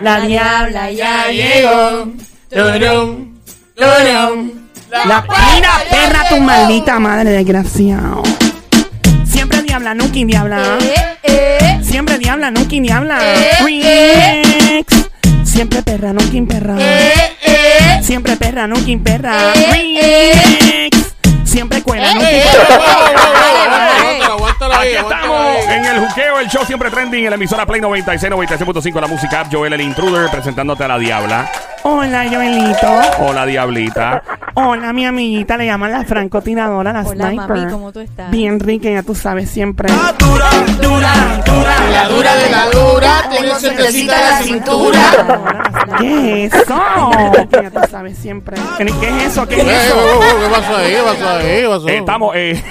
La 0.00 0.20
diabla 0.20 0.90
ya 0.92 1.28
llegó. 1.28 2.12
Turum, 2.50 3.34
turum. 3.74 4.50
La 4.90 5.22
mira, 5.22 5.70
perra, 5.90 6.28
tu 6.28 6.38
maldita 6.40 6.98
madre, 6.98 7.30
desgraciado. 7.30 8.22
Siempre 9.26 9.62
diabla, 9.62 9.94
nunca 9.94 10.12
diabla. 10.14 10.78
Eh, 10.80 11.18
eh. 11.24 11.80
Siempre 11.82 12.18
diabla, 12.18 12.50
nunca 12.50 12.70
diabla. 12.70 13.18
Eh. 13.68 14.84
Siempre 15.44 15.82
perra, 15.82 16.12
nunca 16.12 16.54
perra. 16.54 16.76
Eh, 16.78 17.12
eh. 17.42 18.00
Siempre 18.02 18.36
perra, 18.36 18.66
nunca 18.66 19.02
perra. 19.02 19.52
Eh. 19.54 20.88
Siempre 21.44 21.82
cuela, 21.82 22.14
nunca 22.14 22.28
Aquí 24.78 24.94
estamos 24.94 25.56
en 25.66 25.84
el 25.84 25.98
juqueo, 26.06 26.38
el 26.38 26.48
show 26.48 26.64
siempre 26.64 26.88
trending 26.88 27.24
en 27.24 27.30
la 27.30 27.36
emisora 27.36 27.66
Play 27.66 27.80
96, 27.80 28.32
96.5, 28.32 29.00
la 29.00 29.08
música 29.08 29.40
app, 29.40 29.52
Joel 29.52 29.72
el 29.72 29.80
Intruder, 29.80 30.30
presentándote 30.30 30.84
a 30.84 30.88
la 30.88 30.98
Diabla. 30.98 31.50
Hola, 31.90 32.28
Joelito. 32.30 33.00
Hola, 33.20 33.46
Diablita. 33.46 34.22
Hola, 34.52 34.92
mi 34.92 35.06
amiguita. 35.06 35.56
Le 35.56 35.64
llaman 35.64 35.90
la 35.90 36.04
francotiradora, 36.04 36.92
la 36.92 37.00
Hola, 37.00 37.28
sniper. 37.28 37.48
mami, 37.48 37.72
¿cómo 37.72 37.92
tú 37.92 38.00
estás? 38.00 38.30
Bien 38.30 38.60
rica, 38.60 38.90
ya 38.90 39.02
tú 39.02 39.14
sabes, 39.14 39.48
siempre. 39.48 39.88
Dura, 40.18 40.50
dura, 40.82 41.42
dura. 41.46 41.74
La 41.90 42.08
dura 42.10 42.34
de 42.34 42.50
la 42.50 42.66
dura. 42.68 43.28
Tiene 43.30 43.54
suertecita 43.54 44.20
la 44.20 44.42
cintura. 44.42 45.00
¿Qué 45.98 46.44
es 46.44 46.54
eso? 46.54 46.78
Ya 47.50 47.70
tú 47.70 47.80
sabes, 47.90 48.18
siempre. 48.18 48.58
¿Qué 48.76 48.84
es 48.84 49.24
eso? 49.28 49.48
¿Qué 49.48 49.62
es 49.62 49.86
eso? 49.86 49.96
¿Qué 50.42 50.48
pasó 50.50 50.76
ahí? 50.76 50.92
¿Qué 50.92 51.00
pasó 51.02 51.28
ahí? 51.30 51.46
¿Qué 51.46 51.68
pasó? 51.68 51.88
Estamos, 51.88 52.36
eh? 52.36 52.64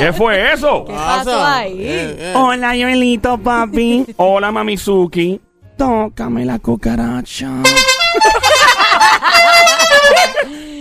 ¿qué 0.00 0.12
fue 0.12 0.52
eso? 0.52 0.84
¿Qué 0.84 0.92
pasó 0.94 1.44
ahí? 1.44 1.76
Eh, 1.78 2.16
eh. 2.18 2.32
Hola, 2.34 2.70
Joelito, 2.70 3.38
papi. 3.38 4.04
Hola, 4.16 4.50
Mamizuki. 4.50 5.40
Tócame 5.76 6.44
la 6.44 6.58
cucaracha. 6.58 7.48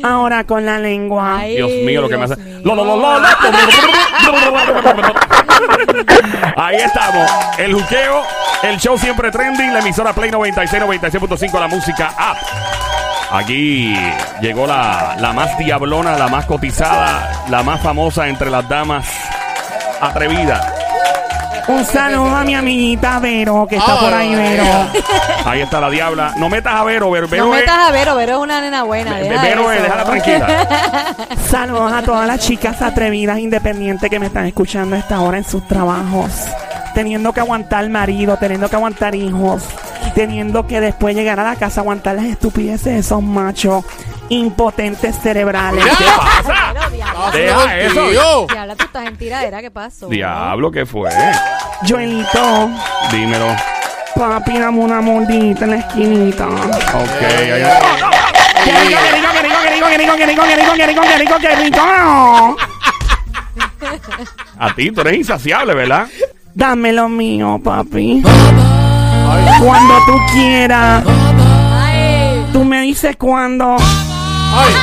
Ahora 0.03 0.44
con 0.44 0.66
la 0.66 0.77
lengua. 0.80 1.39
Ay, 1.39 1.55
Dios 1.55 1.72
mío, 1.86 2.02
lo 2.02 2.09
que 2.09 2.17
me 2.17 2.25
hace. 2.25 2.36
lo, 2.63 2.75
lo, 2.75 2.83
lo. 2.83 3.21
Ahí 6.58 6.75
estamos. 6.75 7.31
El 7.58 7.73
juqueo, 7.73 8.21
el 8.64 8.77
show 8.80 8.97
siempre 8.97 9.31
trending, 9.31 9.73
la 9.73 9.80
emisora 9.80 10.14
Play 10.14 10.30
96, 10.30 10.83
96.5, 10.83 11.59
la 11.59 11.67
música 11.67 12.14
app. 12.17 12.38
Aquí 13.31 13.95
llegó 14.41 14.67
la, 14.67 15.16
la 15.19 15.33
más 15.33 15.58
diablona, 15.58 16.17
la 16.17 16.27
más 16.27 16.45
cotizada, 16.45 17.45
la 17.49 17.64
más 17.64 17.81
famosa 17.81 18.27
entre 18.27 18.52
las 18.52 18.67
damas 18.69 19.08
atrevidas. 20.02 20.83
Un 21.67 21.86
saludo 21.86 22.36
a 22.36 22.44
mi 22.44 22.56
amiguita 22.56 23.19
Vero, 23.19 23.66
que 23.69 23.78
está 23.78 23.94
Ah, 23.94 24.00
por 24.00 24.14
ahí, 24.14 24.36
Vero. 24.36 24.64
Ahí 25.45 25.61
está 25.61 25.80
la 25.80 25.89
diabla. 25.89 26.33
No 26.38 26.50
metas 26.50 26.73
a 26.75 26.83
Vero, 26.83 27.09
Vero, 27.09 27.28
Vero 27.28 27.45
No 27.47 27.55
es- 27.55 27.61
metas 27.61 27.78
a 27.88 27.92
Vero, 27.92 28.16
Vero 28.16 28.33
es 28.33 28.39
una 28.39 28.59
nena 28.61 28.83
buena. 28.83 29.16
deja 29.17 29.42
Vero 29.42 29.72
es, 29.72 29.78
eso. 29.78 29.83
déjala 29.83 30.03
tranquila. 30.03 30.47
Saludos 31.50 31.92
a 31.94 32.02
todas 32.02 32.28
las 32.28 32.39
chicas 32.39 32.81
atrevidas 32.81 33.39
independientes 33.39 34.09
que 34.09 34.20
me 34.20 34.25
están 34.25 34.45
escuchando 34.45 34.95
a 34.95 35.00
esta 35.00 35.22
hora 35.22 35.38
en 35.38 35.45
sus 35.45 35.66
trabajos. 35.67 36.31
Teniendo 36.94 37.31
que 37.33 37.39
aguantar 37.39 37.88
marido, 37.89 38.38
teniendo 38.38 38.70
que 38.70 38.75
aguantar 38.75 39.16
hijos, 39.16 39.64
teniendo 40.16 40.67
que 40.67 40.80
después 40.81 41.16
llegar 41.16 41.39
a 41.39 41.44
la 41.44 41.55
casa 41.55 41.80
a 41.80 41.83
aguantar 41.83 42.16
las 42.16 42.25
estupideces 42.25 42.86
de 42.86 43.00
esos 43.00 43.23
machos 43.23 43.83
impotentes 44.30 45.16
cerebrales. 45.22 45.83
¿Qué 45.86 46.03
pasa? 46.17 46.83
Deja 47.31 47.79
eso. 47.79 48.09
Tío. 48.09 48.47
diabla, 48.47 48.75
tú 48.75 48.83
estás 48.85 49.05
en 49.07 49.17
tiradera, 49.17 49.61
¿qué 49.61 49.71
pasó? 49.71 50.07
Diablo, 50.07 50.71
¿qué 50.71 50.85
fue? 50.85 51.09
Joelito, 51.88 52.69
Dímelo. 53.11 53.55
papi, 54.15 54.57
dame 54.59 54.80
una 54.80 55.02
mordita 55.02 55.65
en 55.65 55.71
la 55.71 55.77
esquinita. 55.77 56.45
Ok, 56.47 57.21
ahí 57.21 57.64
¡Qué 58.64 58.71
rico, 58.71 58.99
qué 59.02 59.11
rico, 59.15 59.30
qué 59.33 59.42
rico, 59.42 59.58
qué 59.89 59.98
rico, 59.98 60.15
qué 60.17 60.25
rico, 60.25 60.43
qué 60.45 60.55
rico, 60.55 60.71
qué 60.75 60.87
rico, 60.87 61.02
qué 61.02 61.17
rico, 61.17 61.36
qué 61.39 61.55
rico, 61.55 61.55
qué 61.55 61.55
rico! 61.55 62.58
A 64.59 64.73
ti, 64.75 64.92
tú 64.92 65.02
eres 65.02 65.17
insaciable, 65.17 65.73
¿verdad? 65.73 66.08
Dame 66.53 66.93
lo 66.93 67.09
mío, 67.09 67.59
papi. 67.64 68.21
Cuando 69.59 69.95
tú 70.05 70.17
quieras. 70.31 71.03
Tú 72.53 72.64
me 72.64 72.81
dices 72.81 73.15
cuándo. 73.17 73.75
ay. 74.55 74.73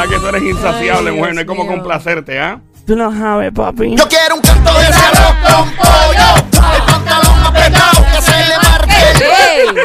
Verdad 0.00 0.14
que 0.14 0.20
tú 0.20 0.26
eres 0.28 0.42
insaciable, 0.42 1.12
mujer. 1.12 1.34
No 1.34 1.40
hay 1.40 1.46
como 1.46 1.66
complacerte, 1.66 2.38
¿ah? 2.38 2.60
Tú 2.86 2.96
lo 2.96 3.12
sabes, 3.12 3.52
papi. 3.52 3.96
Yo 3.96 4.08
quiero 4.08 4.36
un 4.36 4.40
canto 4.40 4.72
de 4.72 4.86
arroz 4.86 5.34
con 5.42 5.70
pollo, 5.76 6.36
el 6.36 6.82
pantalón 6.86 7.46
apretado 7.46 8.04
que 8.12 8.22
se 8.22 8.32
le 8.32 8.56
marque. 8.62 9.80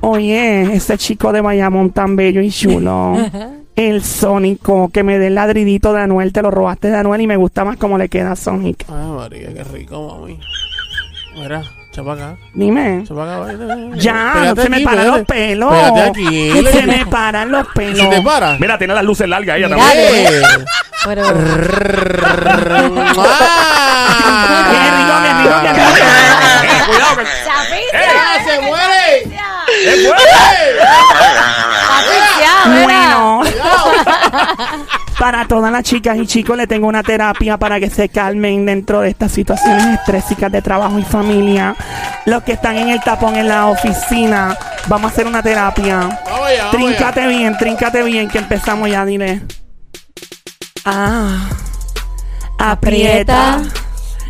Oye, 0.00 0.74
ese 0.74 0.98
chico 0.98 1.32
de 1.32 1.40
Bayamón 1.40 1.90
tan 1.90 2.16
bello 2.16 2.40
y 2.40 2.50
chulo. 2.50 3.16
El 3.74 4.04
Sónico, 4.04 4.90
que 4.90 5.02
me 5.02 5.18
dé 5.18 5.28
el 5.28 5.34
ladridito 5.34 5.94
de 5.94 6.02
Anuel, 6.02 6.34
te 6.34 6.42
lo 6.42 6.50
robaste 6.50 6.88
de 6.88 6.96
Anuel 6.98 7.22
y 7.22 7.26
me 7.26 7.38
gusta 7.38 7.64
más 7.64 7.78
cómo 7.78 7.96
le 7.96 8.10
queda 8.10 8.32
a 8.32 8.36
Sonic. 8.36 8.84
Ay, 8.86 9.06
María, 9.16 9.54
qué 9.54 9.64
rico, 9.64 10.20
mami. 10.20 10.38
Mira, 11.34 11.62
chapa 11.92 12.12
acá. 12.14 12.36
Dime. 12.54 13.04
Chapa 13.06 13.22
acá. 13.24 13.38
vete. 13.52 13.90
Ya, 14.00 14.32
Pégate 14.34 14.54
no 14.56 14.62
se 14.62 14.68
me 14.70 14.76
aquí, 14.76 14.84
paran 14.84 15.02
pégate. 15.04 15.18
los 15.18 15.26
pelos. 15.26 15.72
Pégate 15.72 16.00
aquí. 16.00 16.66
Se 16.72 16.82
me 16.86 17.06
paran 17.06 17.50
los 17.52 17.66
pelos. 17.68 17.98
¿Se 17.98 18.06
te 18.08 18.22
para? 18.22 18.56
Mira, 18.58 18.78
tiene 18.78 18.94
las 18.94 19.04
luces 19.04 19.28
largas 19.28 19.56
ella 19.58 19.68
Mira, 19.68 19.78
también. 19.86 20.26
Eh. 20.26 20.42
Pero, 21.04 21.22
¡Ah! 23.18 24.68
Qué 24.70 24.76
rico, 24.96 25.14
qué 25.22 25.30
rico, 25.34 25.56
qué 25.62 25.70
rico. 25.72 25.90
Eh, 26.62 26.82
cuidado 26.86 27.12
que. 27.16 27.24
¡Ah, 27.94 28.36
se 28.44 28.54
muere! 28.60 29.08
Patricia, 31.88 32.52
mira. 32.66 32.84
Bueno, 32.84 33.42
para 35.22 35.46
todas 35.46 35.70
las 35.70 35.84
chicas 35.84 36.18
y 36.18 36.26
chicos 36.26 36.56
le 36.56 36.66
tengo 36.66 36.88
una 36.88 37.04
terapia 37.04 37.56
para 37.56 37.78
que 37.78 37.88
se 37.88 38.08
calmen 38.08 38.66
dentro 38.66 39.02
de 39.02 39.10
estas 39.10 39.30
situaciones 39.30 40.00
estrésicas 40.00 40.50
de 40.50 40.60
trabajo 40.60 40.98
y 40.98 41.04
familia. 41.04 41.76
Los 42.26 42.42
que 42.42 42.54
están 42.54 42.76
en 42.76 42.88
el 42.88 43.00
tapón 43.00 43.36
en 43.36 43.46
la 43.46 43.68
oficina, 43.68 44.58
vamos 44.88 45.12
a 45.12 45.14
hacer 45.14 45.28
una 45.28 45.40
terapia. 45.40 45.98
Vamos 45.98 46.18
allá, 46.18 46.24
vamos 46.24 46.48
allá. 46.48 46.70
Tríncate 46.72 47.26
bien, 47.28 47.56
tríncate 47.56 48.02
bien, 48.02 48.28
que 48.28 48.38
empezamos 48.38 48.90
ya, 48.90 49.04
dile. 49.04 49.42
Ah, 50.84 51.50
aprieta 52.58 53.62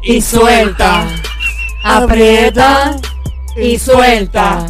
y 0.02 0.20
suelta. 0.20 1.06
Aprieta 1.84 2.96
y 3.56 3.78
suelta. 3.78 4.66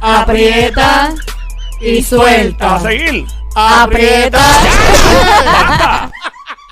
Aprieta 0.00 1.14
y 1.80 1.98
A 1.98 2.04
suelta. 2.04 2.78
seguir. 2.78 3.37
Aprieta. 3.58 4.38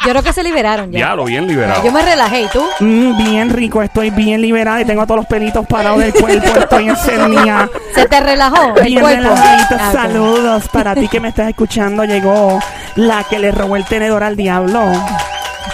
Yo 0.05 0.13
creo 0.13 0.23
que 0.23 0.33
se 0.33 0.45
liberaron 0.45 0.93
ya. 0.93 0.99
Diablo, 0.99 1.25
bien 1.25 1.49
liberado. 1.49 1.83
Yo 1.85 1.91
me 1.91 2.01
relajé, 2.01 2.43
¿y 2.43 2.47
tú? 2.49 2.65
Mm, 2.79 3.25
bien 3.25 3.51
rico, 3.51 3.83
estoy 3.83 4.11
bien 4.11 4.41
liberada 4.41 4.81
y 4.81 4.85
tengo 4.85 5.05
todos 5.05 5.17
los 5.17 5.27
pelitos 5.27 5.67
parados 5.67 5.99
del 5.99 6.13
cuerpo, 6.13 6.61
estoy 6.61 6.89
encendida. 6.89 7.69
¿Se 7.95 8.07
te 8.07 8.21
relajó 8.21 8.77
el 8.77 8.85
Bien 8.85 9.01
cuerpo? 9.01 9.35
Ah, 9.35 9.91
saludos 9.93 10.69
para 10.69 10.95
ti 10.95 11.09
que 11.09 11.19
me 11.19 11.29
estás 11.29 11.49
escuchando. 11.49 12.05
Llegó 12.05 12.61
la 12.95 13.25
que 13.25 13.41
le 13.41 13.51
robó 13.51 13.75
el 13.75 13.85
tenedor 13.85 14.23
al 14.23 14.37
diablo. 14.37 14.93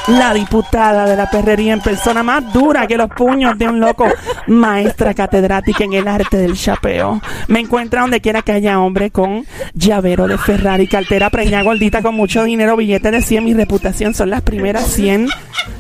La 0.09 0.35
diputada 0.35 1.07
de 1.07 1.17
la 1.17 1.31
perrería 1.31 1.73
en 1.73 1.81
persona 1.81 2.25
más 2.25 2.53
dura 2.53 2.89
que 2.89 2.97
los 2.97 3.09
puños 3.09 3.57
de 3.57 3.69
un 3.69 3.79
loco. 3.79 4.07
Maestra 4.49 5.15
catedrática 5.15 5.85
en 5.85 5.93
el 5.93 6.09
arte 6.09 6.39
del 6.39 6.57
chapeo. 6.57 7.21
Me 7.47 7.61
encuentra 7.61 8.01
donde 8.01 8.21
quiera 8.21 8.43
que 8.43 8.53
haya 8.53 8.81
hombre 8.81 9.11
con 9.11 9.47
llavero 9.75 10.27
de 10.27 10.39
Ferrari, 10.39 10.89
cartera 10.89 11.31
preñada 11.31 11.63
gordita 11.63 12.03
con 12.03 12.17
mucho 12.17 12.43
dinero, 12.43 12.77
billete 12.77 13.13
de 13.13 13.23
100. 13.23 13.45
Mi 13.45 13.55
reputación 13.55 14.13
son 14.13 14.31
las 14.31 14.43
primeras 14.43 14.87
100, 14.87 15.29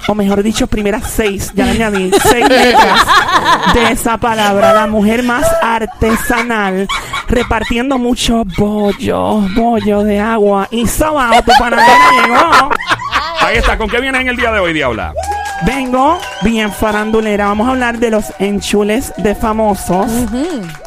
o 0.06 0.14
mejor 0.14 0.44
dicho, 0.44 0.68
primeras 0.68 1.10
6. 1.10 1.52
Ya 1.56 1.64
le 1.64 1.72
añadí 1.72 2.10
6 2.22 2.48
letras 2.48 3.06
de 3.74 3.90
esa 3.90 4.18
palabra. 4.18 4.72
La 4.72 4.86
mujer 4.86 5.24
más 5.24 5.46
artesanal, 5.62 6.86
repartiendo 7.26 7.98
mucho 7.98 8.44
bollo, 8.56 9.40
bollo 9.56 10.04
de 10.04 10.20
agua. 10.20 10.68
Y 10.70 10.86
sobao, 10.86 11.42
tu 11.42 11.50
panadera 11.58 12.10
llegó. 12.22 12.70
Ahí 13.52 13.58
está. 13.58 13.76
¿Con 13.76 13.90
qué 13.90 14.00
vienes 14.00 14.22
en 14.22 14.28
el 14.28 14.36
día 14.36 14.50
de 14.50 14.60
hoy, 14.60 14.72
Diabla? 14.72 15.12
Vengo 15.66 16.18
bien 16.42 16.72
farandulera. 16.72 17.48
Vamos 17.48 17.68
a 17.68 17.72
hablar 17.72 17.98
de 17.98 18.10
los 18.10 18.32
enchules 18.38 19.12
de 19.18 19.34
famosos 19.34 20.10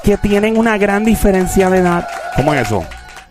que 0.04 0.18
tienen 0.18 0.58
una 0.58 0.76
gran 0.80 1.06
diferencia 1.06 1.70
de 1.70 1.78
edad. 1.78 2.08
¿Cómo 2.36 2.56
es 2.56 2.66
eso? 2.66 2.84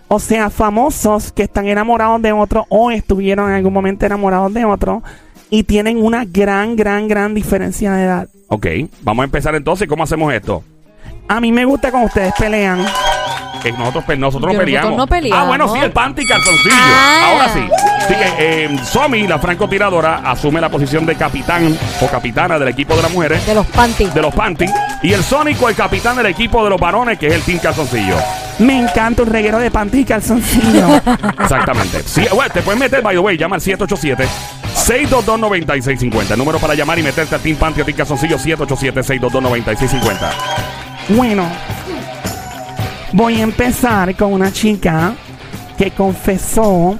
O 0.06 0.20
sea, 0.20 0.50
famosos 0.50 1.32
que 1.32 1.42
están 1.42 1.66
enamorados 1.66 2.22
de 2.22 2.30
otro 2.30 2.64
o 2.68 2.92
estuvieron 2.92 3.48
en 3.48 3.56
algún 3.56 3.72
momento 3.72 4.06
enamorados 4.06 4.54
de 4.54 4.64
otro 4.66 5.02
y 5.50 5.64
tienen 5.64 6.00
una 6.00 6.24
gran, 6.24 6.76
gran, 6.76 7.08
gran 7.08 7.34
diferencia 7.34 7.90
de 7.90 8.04
edad. 8.04 8.28
Ok, 8.46 8.68
vamos 9.02 9.24
a 9.24 9.24
empezar 9.24 9.56
entonces. 9.56 9.88
¿Cómo 9.88 10.04
hacemos 10.04 10.32
esto? 10.32 10.62
A 11.26 11.40
mí 11.40 11.50
me 11.50 11.64
gusta 11.64 11.90
cuando 11.90 12.06
ustedes 12.06 12.34
pelean. 12.38 12.86
Nosotros, 13.72 14.04
pe- 14.04 14.16
nosotros 14.16 14.46
no 14.48 14.52
Yo- 14.52 14.58
peleamos. 14.64 14.90
nosotros 14.92 15.10
no 15.10 15.16
peleamos. 15.16 15.44
Ah, 15.44 15.48
bueno, 15.48 15.72
sí, 15.74 15.78
el 15.80 15.90
panty 15.92 16.22
y 16.22 16.26
calzoncillo. 16.26 16.74
Ah. 16.76 17.28
Ahora 17.30 17.48
sí. 17.54 17.60
Sí, 18.08 18.14
que 18.14 18.64
eh, 18.64 18.76
Somi, 18.84 19.26
la 19.26 19.38
francotiradora, 19.38 20.20
asume 20.24 20.60
la 20.60 20.68
posición 20.68 21.06
de 21.06 21.14
capitán 21.16 21.76
o 22.00 22.06
capitana 22.06 22.58
del 22.58 22.68
equipo 22.68 22.94
de 22.96 23.02
las 23.02 23.10
mujeres, 23.12 23.44
De 23.46 23.54
los 23.54 23.66
panties. 23.66 24.12
de 24.14 24.22
los 24.22 24.34
panty. 24.34 24.66
Y 25.02 25.12
el 25.12 25.22
Sónico, 25.24 25.68
el 25.68 25.74
capitán 25.74 26.16
del 26.16 26.26
equipo 26.26 26.62
de 26.64 26.70
los 26.70 26.80
varones, 26.80 27.18
que 27.18 27.26
es 27.28 27.34
el 27.34 27.42
Team 27.42 27.58
Calzoncillo. 27.60 28.16
Me 28.58 28.78
encanta 28.78 29.22
un 29.22 29.28
reguero 29.30 29.58
de 29.58 29.70
panty 29.70 30.00
y 30.00 30.04
calzoncillo. 30.04 30.96
Exactamente. 31.40 32.02
Sí, 32.04 32.24
bueno, 32.32 32.52
te 32.52 32.62
puedes 32.62 32.78
meter, 32.80 33.02
by 33.02 33.14
the 33.14 33.18
way, 33.18 33.36
llama 33.36 33.56
al 33.56 33.62
787-622-9650. 33.62 36.30
El 36.32 36.38
número 36.38 36.58
para 36.58 36.74
llamar 36.74 36.98
y 36.98 37.02
meterte 37.02 37.34
a 37.34 37.38
Team 37.38 37.56
Panty 37.56 37.80
o 37.80 37.84
Team 37.84 37.96
Calzoncillo, 37.96 38.38
787-622-9650. 38.38 40.30
Bueno, 41.08 41.46
voy 43.14 43.40
a 43.40 43.44
empezar 43.44 44.16
con 44.16 44.32
una 44.32 44.52
chica 44.52 45.14
que 45.78 45.92
confesó 45.92 46.98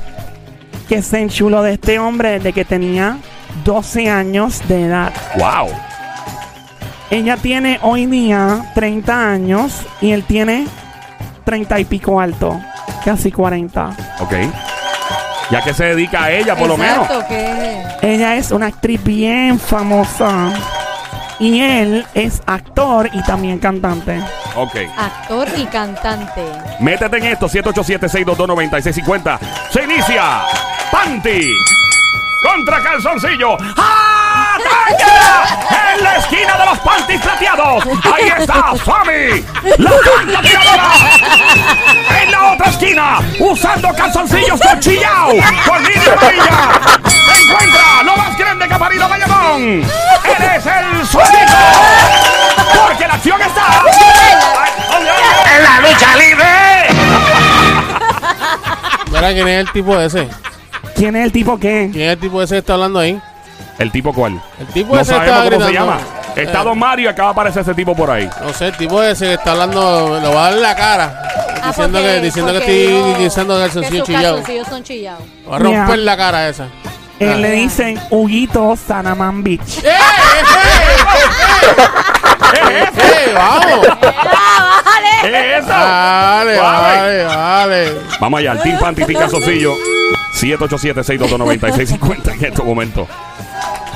que 0.88 1.02
se 1.02 1.20
enchuló 1.20 1.62
de 1.62 1.72
este 1.74 1.98
hombre 1.98 2.30
desde 2.32 2.52
que 2.52 2.64
tenía 2.64 3.18
12 3.64 4.08
años 4.08 4.66
de 4.68 4.84
edad. 4.84 5.12
¡Wow! 5.36 5.70
Ella 7.10 7.36
tiene 7.36 7.80
hoy 7.82 8.06
día 8.06 8.70
30 8.74 9.30
años 9.30 9.82
y 10.00 10.12
él 10.12 10.24
tiene 10.24 10.66
30 11.44 11.80
y 11.80 11.84
pico 11.84 12.20
alto, 12.20 12.60
casi 13.04 13.32
40. 13.32 13.90
Ok. 14.20 14.32
Ya 15.50 15.62
que 15.62 15.74
se 15.74 15.84
dedica 15.84 16.24
a 16.24 16.30
ella, 16.30 16.56
por 16.56 16.68
lo 16.68 16.76
menos. 16.76 17.10
Exacto, 17.10 17.26
que 17.28 18.14
Ella 18.14 18.36
es 18.36 18.50
una 18.50 18.66
actriz 18.66 19.02
bien 19.02 19.58
famosa 19.58 20.52
y 21.40 21.60
él 21.60 22.06
es 22.14 22.40
actor 22.46 23.10
y 23.12 23.22
también 23.24 23.58
cantante. 23.58 24.20
Ok. 24.56 24.76
actor 24.96 25.48
y 25.56 25.66
cantante. 25.66 26.44
Métete 26.80 27.16
en 27.18 27.24
esto, 27.24 27.48
787-622-9650. 27.48 29.38
Se 29.70 29.82
inicia 29.82 30.42
Panty 30.92 31.52
contra 32.42 32.82
Calzoncillo. 32.82 33.54
¡Ataque! 33.54 35.04
En 35.96 36.04
la 36.04 36.16
esquina 36.16 36.56
de 36.58 36.66
los 36.66 36.78
panties 36.80 37.20
plateados. 37.20 37.84
Ahí 38.12 38.28
está 38.38 38.72
Sammy, 38.84 39.44
la 39.78 40.42
tiradora. 40.42 40.90
En 42.22 42.30
la 42.30 42.52
otra 42.52 42.66
esquina, 42.70 43.18
usando 43.38 43.88
calzoncillos 43.94 44.60
con 44.60 44.80
chillao, 44.80 45.30
con 45.66 45.82
línea 45.84 46.12
amarilla. 46.12 46.80
Se 47.32 47.42
encuentra 47.42 48.02
lo 48.04 48.16
más 48.16 48.36
grande 48.38 48.68
que 48.68 48.74
ha 48.74 48.78
parido 48.78 49.08
Bayamón. 49.08 49.62
Él 49.62 50.42
es 50.56 50.66
el 50.66 51.06
Sónico. 51.06 51.58
Porque 52.86 53.06
la 53.06 53.14
acción 53.14 53.40
está. 53.40 53.83
Mira 59.14 59.32
quién 59.32 59.48
es 59.48 59.60
el 59.66 59.72
tipo 59.72 59.98
ese. 60.00 60.28
¿Quién 60.96 61.16
es 61.16 61.24
el 61.24 61.32
tipo 61.32 61.58
que? 61.58 61.88
¿Quién 61.92 62.06
es 62.08 62.12
el 62.14 62.18
tipo 62.20 62.42
ese 62.42 62.54
que 62.54 62.58
está 62.58 62.74
hablando 62.74 62.98
ahí? 62.98 63.20
¿El 63.78 63.90
tipo 63.90 64.12
cuál? 64.12 64.40
El 64.60 64.66
tipo 64.68 64.94
No 64.94 65.00
ese 65.00 65.10
sabemos 65.12 65.28
está 65.28 65.44
cómo 65.50 65.50
se 65.50 65.66
gritando. 65.72 65.92
llama. 65.92 65.98
Está 66.36 66.60
Eh, 66.60 66.64
Don 66.64 66.78
Mario 66.78 67.04
y 67.04 67.08
acaba 67.08 67.28
de 67.28 67.32
aparecer 67.32 67.62
ese 67.62 67.74
tipo 67.74 67.94
por 67.94 68.10
ahí. 68.10 68.28
No 68.42 68.52
sé, 68.52 68.66
el 68.68 68.76
tipo 68.76 69.02
ese 69.02 69.26
que 69.26 69.34
está 69.34 69.52
hablando, 69.52 70.20
le 70.20 70.28
va 70.34 70.46
a 70.46 70.50
dar 70.50 70.58
la 70.60 70.74
cara. 70.76 71.22
Ah, 71.62 71.68
diciendo 71.68 71.98
porque- 71.98 72.14
que, 72.14 72.20
diciendo 72.20 72.52
que 72.52 72.58
porque 72.58 72.84
estoy 72.84 72.96
dijo 73.02 73.18
diciendo 73.18 73.54
que 73.54 73.60
calzoncillo 73.62 73.98
sus 74.04 74.06
chillado. 74.14 74.34
calzoncillos 74.36 74.68
son 74.68 74.82
chillados. 74.82 75.22
Va 75.50 75.56
a 75.56 75.58
romper 75.58 75.98
la 76.00 76.16
cara 76.16 76.48
esa. 76.48 76.66
Él 77.20 77.40
le 77.42 77.48
Ah. 77.48 77.52
dicen 77.52 78.00
Huguito 78.10 78.76
Sanaman 78.76 79.42
Beach. 79.44 79.78
¡Eh, 79.84 79.88
eh, 82.70 82.84
eh! 82.96 83.32
¡Vamos! 83.34 83.86
¿Qué 85.30 85.52
es 85.56 85.58
eso? 85.58 85.68
Vale, 85.68 86.56
vale, 86.58 87.24
vale. 87.24 87.92
Vamos 88.20 88.40
allá, 88.40 88.52
el 88.52 88.62
Team 88.62 88.78
Panty 88.78 89.04
Team 89.04 89.20
Calzoncillo. 89.20 89.74
787-622-9650 90.34 92.34
en 92.38 92.44
estos 92.44 92.64
momentos. 92.64 93.08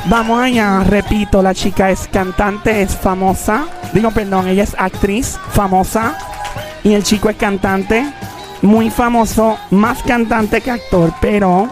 Vamos 0.06 0.40
allá, 0.42 0.82
repito, 0.84 1.42
la 1.42 1.54
chica 1.54 1.90
es 1.90 2.08
cantante, 2.08 2.82
es 2.82 2.96
famosa. 2.96 3.66
Digo, 3.92 4.10
perdón, 4.10 4.48
ella 4.48 4.62
es 4.62 4.74
actriz, 4.78 5.38
famosa. 5.52 6.16
Y 6.84 6.94
el 6.94 7.02
chico 7.02 7.28
es 7.28 7.36
cantante, 7.36 8.06
muy 8.62 8.90
famoso, 8.90 9.58
más 9.70 10.02
cantante 10.04 10.60
que 10.60 10.70
actor, 10.70 11.12
pero 11.20 11.68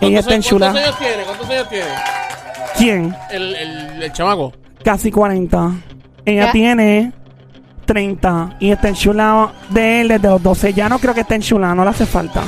¿Y 0.00 0.06
ella 0.06 0.20
cuántos, 0.20 0.20
está 0.20 0.34
en 0.34 0.42
chula. 0.42 0.70
¿Cuántos 0.70 0.84
años 0.84 0.98
tiene? 0.98 1.22
¿Cuántos 1.24 1.50
años 1.50 1.68
tiene? 1.68 1.86
¿Quién? 2.76 3.16
El, 3.30 3.54
el, 3.56 4.02
el 4.02 4.12
chamaco. 4.12 4.52
Casi 4.84 5.10
40. 5.10 5.70
Ella 6.26 6.46
Ya. 6.46 6.52
tiene 6.52 7.12
30 7.84 8.56
y 8.60 8.70
está 8.70 8.88
enchulado 8.88 9.52
de 9.70 10.00
él 10.02 10.08
desde 10.08 10.28
los 10.28 10.42
12. 10.42 10.72
Ya 10.74 10.88
no 10.88 10.98
creo 10.98 11.14
que 11.14 11.20
esté 11.22 11.34
enchulado, 11.36 11.74
no 11.74 11.84
le 11.84 11.90
hace 11.90 12.06
falta. 12.06 12.42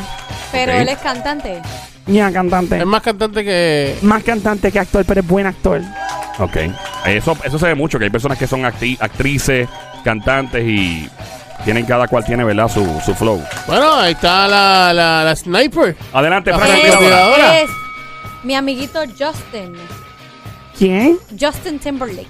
Pero 0.53 0.73
Ok. 0.73 0.79
él 0.81 0.89
es 0.89 0.99
cantante. 0.99 1.63
Ya, 2.07 2.31
cantante. 2.33 2.79
Es 2.79 2.87
más 2.87 3.03
cantante 3.03 3.45
que. 3.45 3.97
Más 4.03 4.23
cantante 4.23 4.71
que 4.71 4.79
actor, 4.79 5.05
pero 5.07 5.21
es 5.21 5.27
buen 5.27 5.47
actor. 5.47 5.81
Ok. 6.39 6.57
Eso, 7.07 7.37
eso 7.45 7.59
se 7.59 7.67
ve 7.67 7.75
mucho, 7.75 7.99
que 7.99 8.05
hay 8.05 8.11
personas 8.11 8.39
que 8.39 8.47
son 8.47 8.63
acti- 8.63 8.97
actrices, 9.01 9.69
cantantes 10.05 10.65
y 10.67 11.09
tienen 11.65 11.85
cada 11.85 12.07
cual 12.07 12.25
tiene, 12.25 12.45
¿verdad? 12.45 12.69
Su, 12.69 12.85
su 13.05 13.15
flow. 13.15 13.43
Bueno, 13.67 13.95
ahí 13.95 14.13
está 14.13 14.47
la, 14.47 14.93
la, 14.93 15.25
la 15.25 15.35
sniper. 15.37 15.97
Adelante, 16.13 16.51
La 16.53 16.59
Frank. 16.59 16.71
Es, 16.75 16.81
francotiradora. 16.83 17.35
tiradora. 17.35 17.61
es 17.61 17.71
mi 18.45 18.55
amiguito 18.55 19.01
Justin. 19.19 19.75
¿Quién? 20.79 21.19
Justin 21.41 21.79
Timberlake. 21.81 22.29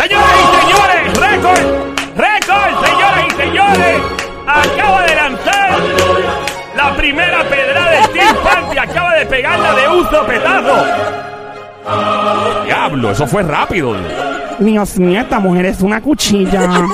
Señoras 0.00 0.26
y 0.32 0.56
señores, 0.60 0.77
récord, 1.04 1.94
récord, 2.16 2.84
señoras 2.84 3.24
y 3.26 3.30
señores. 3.36 4.02
Acaba 4.46 5.02
de 5.02 5.14
lanzar 5.14 5.78
la 6.76 6.96
primera 6.96 7.44
pedrada 7.48 7.90
del 7.90 8.08
Team 8.10 8.36
Panty. 8.42 8.78
Acaba 8.78 9.14
de 9.14 9.26
pegarla 9.26 9.74
de 9.74 9.88
uso 9.88 10.26
petazo. 10.26 10.86
Diablo, 12.64 13.10
eso 13.10 13.26
fue 13.26 13.42
rápido. 13.42 13.96
Dios 14.58 14.98
mío, 14.98 15.20
esta 15.20 15.38
mujer 15.38 15.66
es 15.66 15.80
una 15.80 16.00
cuchilla. 16.00 16.68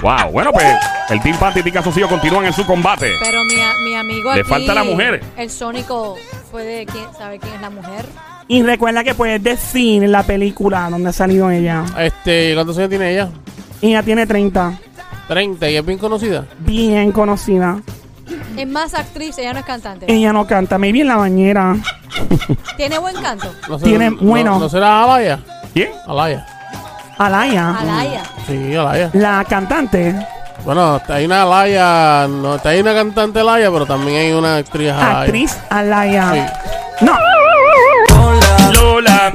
Wow, 0.00 0.30
bueno, 0.30 0.52
pues 0.52 0.64
el 1.08 1.20
Team 1.20 1.36
Panty 1.38 1.58
y 1.58 1.62
Team 1.64 1.74
Calzoncillo 1.74 2.08
continúan 2.08 2.44
en 2.44 2.52
su 2.52 2.64
combate. 2.64 3.14
Pero 3.20 3.42
mi, 3.44 3.94
amigo 3.96 4.32
Le 4.32 4.42
aquí, 4.42 4.48
falta 4.48 4.72
la 4.72 4.84
mujer. 4.84 5.24
El 5.36 5.50
Sónico 5.50 6.16
fue 6.52 6.62
de 6.62 6.86
quién 6.86 7.04
sabe 7.18 7.40
quién 7.40 7.54
es 7.54 7.60
la 7.60 7.70
mujer. 7.70 8.04
Y 8.48 8.62
recuerda 8.62 9.04
que 9.04 9.14
puedes 9.14 9.42
decir 9.42 10.08
la 10.08 10.22
película 10.22 10.88
donde 10.90 11.10
ha 11.10 11.12
salido 11.12 11.50
ella. 11.50 11.84
Este, 11.98 12.54
¿cuántos 12.54 12.76
años 12.78 12.90
tiene 12.90 13.12
ella? 13.12 13.28
Ella 13.80 14.02
tiene 14.02 14.26
30. 14.26 14.72
30 15.28 15.70
y 15.70 15.76
es 15.76 15.84
bien 15.86 15.98
conocida. 15.98 16.44
Bien 16.60 17.12
conocida. 17.12 17.80
Es 18.56 18.66
más 18.66 18.94
actriz, 18.94 19.38
ella 19.38 19.52
no 19.52 19.58
es 19.60 19.64
cantante. 19.64 20.06
Ella 20.12 20.32
no 20.32 20.46
canta, 20.46 20.78
maybe 20.78 21.00
en 21.02 21.08
la 21.08 21.16
bañera. 21.16 21.76
Tiene 22.76 22.98
buen 22.98 23.14
canto. 23.22 23.52
No 23.68 23.78
Tiene- 23.78 24.10
no- 24.10 24.16
bueno. 24.20 24.58
¿No, 24.58 24.68
será 24.68 25.04
Alaya? 25.04 25.38
¿Quién? 25.72 25.90
Alaya. 26.06 26.46
Alaya. 27.18 27.76
Alaya. 27.78 28.22
Sí, 28.46 28.74
Alaya. 28.74 29.10
La 29.12 29.44
cantante. 29.48 30.14
Bueno, 30.64 31.00
hay 31.08 31.26
una 31.26 31.42
Alaya. 31.42 32.26
No, 32.28 32.58
hay 32.64 32.80
una 32.80 32.94
cantante 32.94 33.40
Alaya, 33.40 33.70
pero 33.70 33.86
también 33.86 34.18
hay 34.18 34.32
una 34.32 34.56
actriz 34.56 34.90
Alaya. 34.90 35.20
Actriz 35.22 35.58
Alaya. 35.70 36.32
Sí. 36.98 37.04
No. 37.04 37.12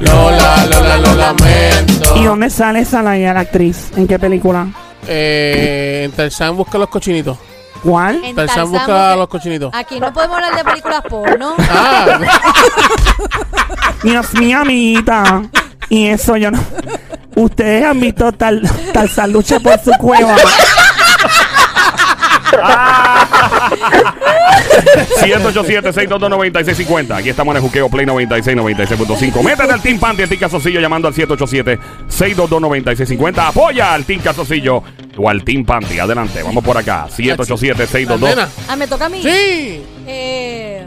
Lola, 0.00 0.66
Lola, 0.66 0.96
lo 0.96 1.14
lamento. 1.14 2.16
¿Y 2.16 2.24
dónde 2.24 2.50
sale 2.50 2.80
esa 2.80 3.00
Alaya, 3.00 3.34
la 3.34 3.40
actriz? 3.40 3.90
¿En 3.96 4.06
qué 4.06 4.18
película? 4.18 4.66
Eh, 5.06 6.02
en 6.04 6.12
Tarzán 6.12 6.56
busca 6.56 6.78
los 6.78 6.88
cochinitos. 6.88 7.36
¿Cuál? 7.82 8.16
En 8.24 8.34
Tarzán 8.34 8.56
Tarzán 8.56 8.72
busca 8.72 9.16
los 9.16 9.28
cochinitos. 9.28 9.70
Aquí 9.74 10.00
no 10.00 10.12
podemos 10.12 10.36
hablar 10.36 10.56
de 10.56 10.64
películas 10.64 11.02
porno. 11.08 11.54
Ah, 11.58 12.18
Dios 14.02 14.32
mío, 14.34 14.60
amiguita. 14.60 15.42
Y 15.90 16.06
eso 16.06 16.36
yo 16.36 16.50
no. 16.50 16.58
Ustedes 17.36 17.84
han 17.84 18.00
visto 18.00 18.32
tal, 18.32 18.62
tal 18.92 19.32
lucha 19.32 19.60
por 19.60 19.78
su 19.80 19.90
cueva. 19.98 20.36
787-622-9650. 25.20 27.16
Aquí 27.16 27.28
estamos 27.30 27.52
en 27.52 27.56
el 27.56 27.62
Juqueo 27.62 27.88
Play 27.88 28.04
96, 28.06 28.56
96.5. 28.56 29.42
Métete 29.42 29.72
al 29.72 29.80
Team 29.82 29.98
Panty, 29.98 30.22
al 30.22 30.28
Team 30.28 30.40
Casocillo, 30.40 30.80
llamando 30.80 31.08
al 31.08 31.14
787-622-9650. 31.14 33.38
Apoya 33.48 33.94
al 33.94 34.04
Team 34.04 34.20
Casocillo 34.20 34.82
o 35.16 35.28
al 35.30 35.42
Team 35.44 35.64
Panty. 35.64 35.98
Adelante, 35.98 36.42
vamos 36.42 36.62
por 36.64 36.76
acá. 36.76 37.06
787-622. 37.08 38.20
nena. 38.20 38.48
Ah, 38.68 38.76
me 38.76 38.86
toca 38.86 39.06
a 39.06 39.08
mí. 39.08 39.22
Sí. 39.22 39.82
Eh, 40.06 40.84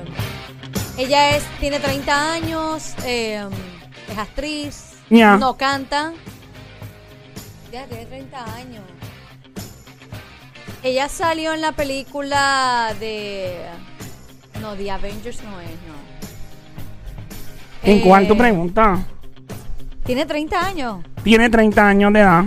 ella 0.98 1.36
es, 1.36 1.44
tiene 1.60 1.80
30 1.80 2.34
años, 2.34 2.94
eh, 3.06 3.44
es 4.12 4.18
actriz, 4.18 4.84
Ya. 5.10 5.38
no 5.38 5.58
canta. 5.58 6.14
Ya 7.72 7.86
tiene 7.86 8.06
30 8.06 8.56
años. 8.56 8.84
Ella 10.84 11.10
salió 11.10 11.54
en 11.54 11.62
la 11.62 11.72
película 11.72 12.94
de... 13.00 13.66
No, 14.62 14.74
The 14.76 14.92
Avengers 14.92 15.44
no 15.44 15.60
es, 15.62 15.70
no. 15.70 15.98
¿En 17.84 18.02
cuál 18.02 18.28
tu 18.28 18.34
Eh, 18.34 18.38
pregunta? 18.38 19.00
Tiene 20.06 20.26
30 20.26 20.66
años. 20.66 21.04
Tiene 21.24 21.50
30 21.50 21.88
años 21.88 22.14
de 22.14 22.20
edad. 22.22 22.46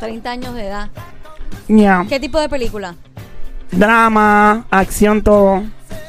30 0.00 0.30
años 0.30 0.54
de 0.54 0.66
edad. 0.66 0.88
¿Qué 2.08 2.20
tipo 2.20 2.40
de 2.40 2.48
película? 2.48 2.94
Drama, 3.70 4.66
acción, 4.70 5.22
todo. 5.22 5.62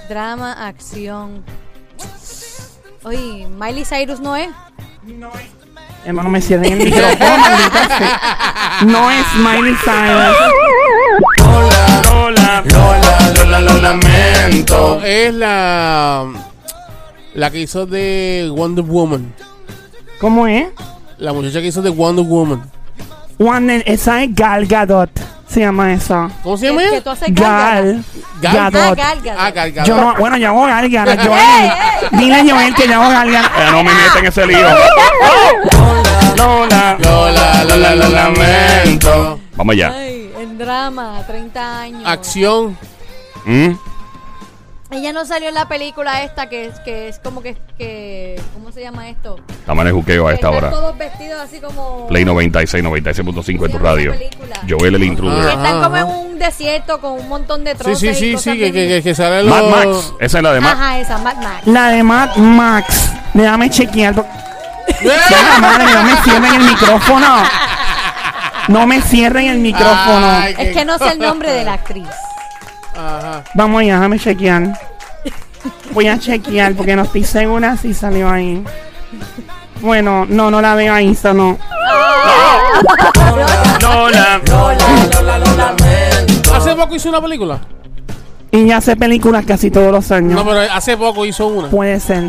Drama, 0.09 0.67
acción. 0.67 1.43
Oye, 3.03 3.47
Miley 3.47 3.85
Cyrus 3.85 4.19
no 4.19 4.35
es. 4.35 4.49
Hermano, 6.05 6.29
me 6.29 6.41
cierren 6.41 6.73
el 6.73 6.85
micrófono. 6.85 7.43
No 8.85 9.09
es 9.11 9.25
Miley 9.35 9.75
Cyrus. 9.83 10.37
Lola, 12.27 12.61
Lola. 12.65 13.33
Lola, 13.35 13.59
lo 13.61 13.73
lamento. 13.81 15.01
Es 15.01 15.33
la. 15.33 16.25
La 17.35 17.51
que 17.51 17.59
hizo 17.61 17.85
de 17.85 18.51
Wonder 18.53 18.83
Woman. 18.83 19.33
¿Cómo 20.19 20.45
es? 20.45 20.67
La 21.19 21.31
muchacha 21.31 21.61
que 21.61 21.67
hizo 21.67 21.81
de 21.81 21.89
Wonder 21.89 22.25
Woman. 22.25 22.69
One, 23.39 23.81
esa 23.85 24.23
es 24.23 24.35
Gal 24.35 24.65
Gadot. 24.65 25.09
Se 25.47 25.61
llama 25.61 25.93
esa. 25.93 26.29
¿Cómo 26.43 26.57
se 26.57 26.65
llama 26.67 26.83
ella? 26.83 27.01
tú 27.01 27.09
haces 27.11 27.33
gárgara. 27.33 27.81
Gal 27.81 28.03
Gal- 28.41 28.57
Ah, 28.57 28.69
Gadot. 28.71 28.97
gárgara. 28.97 29.45
Ah, 29.45 29.51
Gal 29.51 29.71
Gadot. 29.71 29.87
Yo 29.87 29.95
no, 29.95 30.15
bueno, 30.15 30.35
yo 30.37 30.47
hago 30.49 30.65
gárgara, 30.65 31.15
Joel. 31.23 31.71
Dile 32.19 32.35
a 32.35 32.43
Joel 32.43 32.75
que 32.75 32.87
yo 32.89 32.93
hago 33.01 33.09
gárgara. 33.09 33.51
Eh, 33.57 33.71
no 33.71 33.83
me 33.85 33.93
meten 33.93 34.17
en 34.19 34.25
ese 34.25 34.45
lío. 34.45 34.57
Lola. 36.35 36.97
Lola, 36.99 37.63
Lola, 37.63 37.95
lo 37.95 38.09
lamento. 38.09 39.39
Vamos 39.55 39.73
allá. 39.73 39.93
Drama, 40.57 41.23
30 41.27 41.79
años. 41.81 42.01
Acción. 42.05 42.77
¿Mm? 43.45 43.71
Ella 44.89 45.11
no 45.11 45.25
salió 45.25 45.49
en 45.49 45.55
la 45.55 45.67
película 45.67 46.23
esta 46.23 46.47
que 46.47 46.67
es, 46.67 46.79
que 46.79 47.09
es 47.09 47.19
como 47.19 47.41
que, 47.41 47.57
que. 47.77 48.41
¿Cómo 48.53 48.71
se 48.71 48.81
llama 48.81 49.09
esto? 49.09 49.37
El 49.67 49.91
juqueo 49.91 50.27
a 50.29 50.33
esta 50.33 50.47
están 50.47 50.57
hora. 50.63 50.69
todos 50.69 50.97
vestidos 50.97 51.41
así 51.41 51.59
como. 51.59 52.07
Play 52.07 52.23
96, 52.23 52.81
96.5 52.85 53.65
en 53.65 53.71
tu 53.71 53.77
radio. 53.79 54.11
película? 54.13 54.55
Joel 54.67 54.95
el 54.95 55.01
Que 55.01 55.07
intruder. 55.07 55.49
están 55.49 55.83
como 55.83 55.97
en 55.97 56.05
un 56.05 56.39
desierto 56.39 57.01
con 57.01 57.11
un 57.19 57.27
montón 57.27 57.65
de 57.65 57.71
Sí, 57.73 57.77
trozos. 57.79 57.99
sí, 57.99 58.07
y 58.07 58.15
sí, 58.15 58.31
cosas 58.33 58.43
sí. 58.53 58.59
Que, 58.59 58.71
bien- 58.71 58.87
que, 58.87 58.95
que, 58.95 59.03
que 59.03 59.15
sale 59.15 59.43
los. 59.43 59.53
Mad 59.61 59.69
Max. 59.85 60.13
Esa 60.21 60.37
es 60.37 60.43
la 60.43 60.53
de 60.53 60.61
Mad 60.61 60.71
Ajá, 60.71 60.99
esa, 60.99 61.17
Mad 61.17 61.35
Max. 61.35 61.67
La 61.67 61.87
de 61.89 62.03
Mad 62.03 62.35
Max. 62.37 63.11
Déjame 63.33 63.69
chequear. 63.69 64.15
porque- 64.15 64.29
madre, 65.59 65.85
no 65.93 66.03
me 66.03 66.15
cierren 66.23 66.53
el 66.55 66.63
micrófono. 66.63 67.43
No 68.67 68.85
me 68.87 69.01
cierren 69.01 69.47
el 69.47 69.59
micrófono. 69.59 70.27
Ay, 70.29 70.55
Es 70.57 70.75
que 70.75 70.85
no 70.85 70.97
sé 70.97 71.11
el 71.11 71.19
nombre 71.19 71.51
de 71.51 71.63
la 71.63 71.73
actriz. 71.73 72.07
Ajá. 72.95 73.43
Vamos 73.53 73.81
allá, 73.81 73.95
déjame 73.95 74.19
chequear. 74.19 74.79
Voy 75.91 76.07
a 76.07 76.19
chequear 76.19 76.73
porque 76.73 76.95
no 76.95 77.03
estoy 77.03 77.23
segura 77.23 77.77
si 77.77 77.93
salió 77.93 78.29
ahí. 78.29 78.63
Bueno, 79.81 80.25
no, 80.27 80.49
no 80.51 80.61
la 80.61 80.75
veo 80.75 80.93
ahí, 80.93 81.11
eso 81.11 81.33
no. 81.33 81.57
Hace 86.53 86.75
poco 86.75 86.95
hizo 86.95 87.09
una 87.09 87.21
película. 87.21 87.59
Y 88.51 88.65
ya 88.65 88.77
hace 88.77 88.95
películas 88.95 89.45
casi 89.45 89.69
todos 89.69 89.91
los 89.91 90.11
años. 90.11 90.33
No, 90.33 90.45
pero 90.45 90.59
hace 90.71 90.97
poco 90.97 91.25
hizo 91.25 91.47
una. 91.47 91.69
Puede 91.69 91.99
ser, 91.99 92.23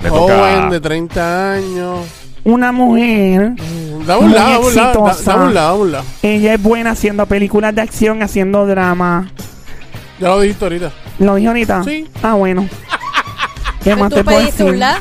Le 0.02 0.10
toca. 0.10 0.20
Joven 0.34 0.70
de 0.70 0.80
30 0.80 1.52
años. 1.54 2.00
Una 2.46 2.72
mujer. 2.72 3.52
Da 4.06 4.18
un 4.18 4.28
Muy 4.30 4.34
lado, 4.36 4.52
da 4.52 4.60
un 4.60 4.76
lado, 4.76 5.04
da- 5.04 5.12
exitosa. 5.12 5.34
da 5.34 5.44
un 5.44 5.54
lado, 5.54 5.68
da 5.78 5.84
un 5.84 5.92
lado. 5.92 6.06
Ella 6.22 6.54
es 6.54 6.64
buena 6.64 6.92
haciendo 6.92 7.26
películas 7.26 7.76
de 7.76 7.82
acción, 7.82 8.24
haciendo 8.24 8.66
drama. 8.66 9.28
Ya 10.20 10.28
lo 10.30 10.40
dijiste 10.42 10.66
ahorita. 10.66 10.92
¿Lo 11.20 11.36
dijo 11.36 11.50
ahorita? 11.50 11.84
Sí. 11.84 12.08
Ah, 12.24 12.34
bueno. 12.34 12.68
¿Qué 13.84 13.96
más 13.96 14.10
Tú 14.10 14.16
te 14.16 14.24
puedo 14.24 14.38
pediste 14.40 14.64
decir? 14.64 14.74
un 14.74 14.80
la. 14.80 15.00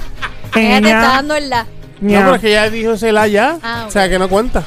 Ella 0.55 0.81
te 0.81 0.89
Ella- 0.89 1.01
está 1.01 1.09
dando 1.17 1.35
el 1.35 1.51
la. 1.51 1.67
Ya. 2.01 2.19
No, 2.21 2.25
pero 2.25 2.35
es 2.37 2.41
que 2.43 2.51
ya 2.53 2.71
dijo 2.71 2.93
ese 2.93 3.13
la 3.13 3.27
ya. 3.27 3.59
Ah, 3.63 3.85
O 3.89 3.91
sea, 3.91 4.09
que 4.09 4.19
no 4.19 4.29
cuenta. 4.29 4.63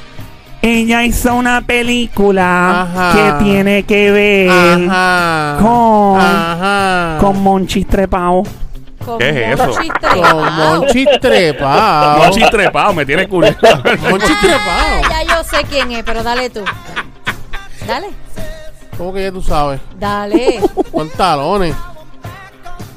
Ella 0.62 1.04
hizo 1.06 1.34
una 1.36 1.62
película 1.62 2.82
Ajá. 2.82 3.14
que 3.38 3.44
tiene 3.46 3.84
que 3.84 4.12
ver 4.12 4.50
Ajá. 4.90 5.58
con- 5.62 6.20
Ajá. 6.20 7.18
con 7.22 7.42
Monchis 7.42 7.88
Trepao. 7.88 8.44
Con 9.06 9.18
¿Qué 9.20 9.30
es 9.30 9.54
eso? 9.60 9.66
Monchi 9.68 9.88
Con 9.90 10.00
trepao. 10.02 10.52
Monchi 10.52 11.06
trepao. 11.22 12.18
Monchi 12.18 12.42
trepado, 12.52 12.94
me 12.94 13.06
tiene 13.06 13.28
curioso. 13.28 13.58
Monchi 14.10 14.34
trepao. 14.42 15.02
Ya 15.10 15.24
yo 15.24 15.44
sé 15.46 15.64
quién 15.70 15.92
es, 15.94 16.04
pero 16.04 16.22
dale 16.24 16.50
tú. 16.50 16.62
Dale, 17.88 18.08
¿Cómo 19.00 19.14
que 19.14 19.24
ya 19.24 19.32
tú 19.32 19.42
sabes? 19.42 19.80
dale. 19.98 20.60
Con 20.92 21.10
talones. 21.12 21.74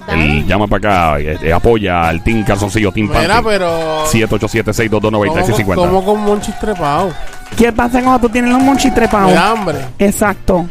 dale. 0.04 0.38
Él 0.38 0.46
llama 0.48 0.66
para 0.66 1.12
acá, 1.14 1.20
eh, 1.20 1.38
eh, 1.40 1.52
apoya 1.52 2.08
al 2.08 2.22
Team 2.24 2.44
Calzoncillo, 2.44 2.90
Team 2.90 3.06
Mira, 3.08 3.36
Panty. 3.36 3.48
pero. 3.48 4.04
787-622-9650. 4.06 5.74
¿Cómo, 5.76 5.76
cómo 5.76 6.04
con 6.04 6.20
Monchi 6.24 6.52
trepao? 6.60 7.12
¿Qué 7.56 7.72
pasa 7.72 8.02
cuando 8.02 8.18
tú 8.26 8.28
tienes 8.28 8.50
los 8.50 8.60
Monchis? 8.60 8.92
Me 8.92 9.06
da 9.06 9.50
hambre. 9.52 9.78
Exacto. 10.00 10.68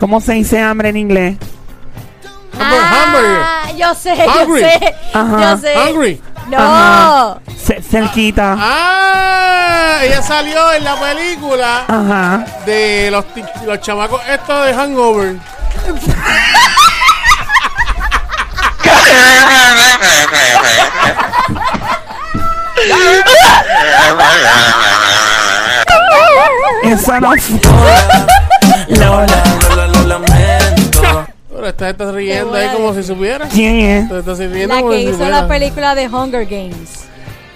¿Cómo 0.00 0.20
se 0.22 0.32
dice 0.32 0.58
hambre 0.58 0.88
en 0.88 0.96
inglés? 0.96 1.36
Hamburger. 2.58 3.40
Ah, 3.42 3.70
yo 3.76 3.94
sé, 3.94 4.12
Hungry. 4.12 4.62
yo 4.62 4.68
sé. 4.68 4.94
Ajá. 5.12 5.40
Yo 5.42 5.56
sé. 5.58 5.74
Hungry. 5.78 6.20
No. 6.48 6.58
Ajá. 6.58 7.38
Cerquita. 7.90 8.56
Ah, 8.58 9.98
ella 10.02 10.22
salió 10.22 10.72
en 10.72 10.84
la 10.84 10.96
película 10.98 11.84
Ajá. 11.86 12.44
de 12.64 13.08
los, 13.10 13.24
ti- 13.34 13.44
los 13.66 13.80
chamacos 13.80 14.20
estos 14.28 14.66
de 14.66 14.74
Hangover. 14.74 15.36
Esa 26.82 27.20
no 27.20 27.32
fue. 27.36 27.60
Lola. 28.96 29.42
Pero 31.68 31.90
esta 31.90 31.90
está 32.04 32.12
riendo 32.12 32.54
ahí 32.54 32.68
como 32.74 32.94
si 32.94 33.02
supiera. 33.02 33.46
¿Quién 33.48 33.76
es? 33.80 34.08
Riendo 34.38 34.74
La 34.74 34.80
como 34.80 34.90
que 34.90 34.96
si 34.98 35.02
hizo 35.04 35.12
supiera. 35.12 35.40
la 35.42 35.48
película 35.48 35.94
de 35.94 36.08
Hunger 36.08 36.46
Games. 36.46 37.04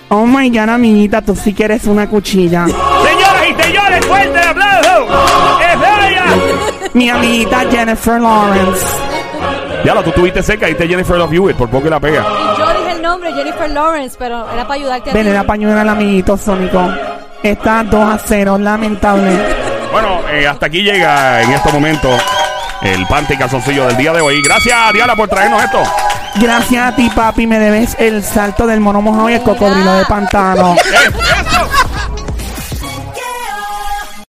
Oh 0.09 0.27
my 0.27 0.51
god, 0.51 0.69
amiguita, 0.69 1.23
tú 1.23 1.35
sí 1.35 1.55
que 1.55 1.65
eres 1.65 1.87
una 1.87 2.07
cuchilla. 2.09 2.67
Señoras 2.67 3.45
y 3.49 3.63
señores, 3.63 4.05
fuerte 4.07 4.39
el 4.39 4.49
aplauso. 4.49 5.07
¡Es 5.61 6.11
ella! 6.11 6.25
Mi 6.95 7.09
amiguita 7.09 7.61
Jennifer 7.71 8.21
Lawrence. 8.21 8.87
Ya 9.85 9.95
lo 9.95 10.03
tú 10.05 10.11
tuviste 10.13 10.43
cerca 10.43 10.69
y 10.69 10.75
te 10.75 10.87
Jennifer 10.87 11.17
Love 11.17 11.33
Hewitt, 11.33 11.57
por 11.57 11.71
poco 11.71 11.85
que 11.85 11.91
la 11.91 11.99
pega. 11.99 12.21
Y 12.55 12.59
yo 12.61 12.67
dije 12.81 12.93
el 12.93 13.03
nombre, 13.03 13.33
Jennifer 13.33 13.71
Lawrence, 13.71 14.17
pero 14.19 14.45
era 14.53 14.63
para 14.67 14.75
ayudarte 14.75 15.11
a 15.11 15.15
Ven, 15.15 15.25
ti. 15.25 15.31
era 15.31 15.45
pañuelo 15.45 15.81
al 15.81 15.89
amiguito 15.89 16.37
Sónico. 16.37 16.87
Está 17.43 17.83
2 17.83 17.95
a 18.15 18.19
0, 18.19 18.59
lamentable. 18.59 19.31
Bueno, 19.91 20.21
eh, 20.31 20.47
hasta 20.47 20.67
aquí 20.67 20.83
llega 20.83 21.43
en 21.43 21.51
estos 21.53 21.73
momentos 21.73 22.11
el 22.83 23.07
panty 23.07 23.35
y 23.35 23.37
calzoncillo 23.37 23.87
del 23.87 23.97
día 23.97 24.13
de 24.13 24.21
hoy. 24.21 24.43
Gracias, 24.43 24.93
Diana, 24.93 25.15
por 25.15 25.29
traernos 25.29 25.63
esto. 25.63 25.83
Gracias 26.37 26.93
a 26.93 26.97
ti, 26.97 27.11
papi, 27.15 27.47
me 27.47 27.59
debes 27.59 27.95
el 27.99 28.25
salto 28.25 28.67
del 28.67 28.81
mono 28.81 29.03
mojado 29.03 29.29
y 29.31 29.35
el 29.35 29.43
cocodrilo 29.43 29.95
de 29.95 30.05
pantano. 30.07 30.75
¡Eh! 30.77 31.11
¡Eso! 31.41 31.72